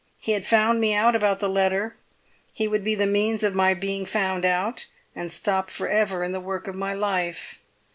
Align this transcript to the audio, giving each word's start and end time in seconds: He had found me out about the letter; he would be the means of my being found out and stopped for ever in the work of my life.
He 0.17 0.31
had 0.31 0.47
found 0.47 0.81
me 0.81 0.95
out 0.95 1.15
about 1.15 1.39
the 1.39 1.47
letter; 1.47 1.95
he 2.51 2.67
would 2.67 2.83
be 2.83 2.95
the 2.95 3.05
means 3.05 3.43
of 3.43 3.53
my 3.53 3.75
being 3.75 4.07
found 4.07 4.45
out 4.45 4.87
and 5.15 5.31
stopped 5.31 5.69
for 5.69 5.87
ever 5.87 6.23
in 6.23 6.31
the 6.31 6.39
work 6.39 6.67
of 6.67 6.73
my 6.73 6.95
life. 6.95 7.59